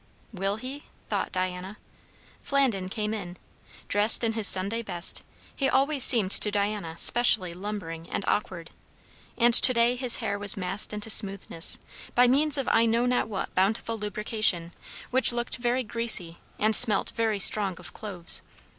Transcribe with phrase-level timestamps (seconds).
[0.33, 0.85] Will he?
[1.09, 1.77] thought Diana.
[2.41, 3.37] Flandin came in.
[3.87, 5.21] Dressed in his Sunday best
[5.55, 8.71] he always seemed to Diana specially lumbering and awkward;
[9.37, 11.77] and to day his hair was massed into smoothness
[12.15, 14.73] by means of I know not what bountiful lubrication,
[15.11, 18.41] which looked very greasy and smelt very strong of cloves.